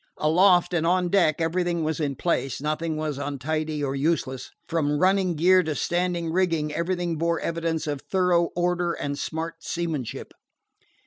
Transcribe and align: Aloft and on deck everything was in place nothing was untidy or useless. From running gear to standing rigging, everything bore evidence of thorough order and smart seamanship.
Aloft 0.17 0.73
and 0.73 0.83
on 0.87 1.09
deck 1.09 1.35
everything 1.37 1.83
was 1.83 1.99
in 1.99 2.15
place 2.15 2.59
nothing 2.59 2.97
was 2.97 3.19
untidy 3.19 3.83
or 3.83 3.93
useless. 3.95 4.49
From 4.67 4.97
running 4.97 5.35
gear 5.35 5.61
to 5.61 5.75
standing 5.75 6.31
rigging, 6.31 6.73
everything 6.73 7.19
bore 7.19 7.39
evidence 7.39 7.85
of 7.85 8.01
thorough 8.09 8.45
order 8.55 8.93
and 8.93 9.19
smart 9.19 9.63
seamanship. 9.63 10.33